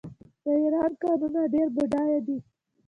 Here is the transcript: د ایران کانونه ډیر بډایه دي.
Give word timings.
د 0.43 0.45
ایران 0.61 0.91
کانونه 1.01 1.41
ډیر 1.53 1.67
بډایه 1.75 2.19
دي. 2.27 2.37